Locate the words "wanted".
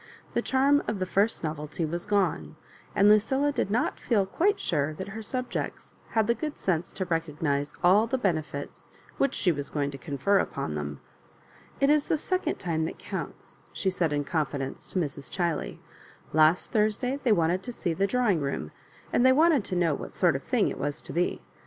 17.31-17.61, 19.31-19.63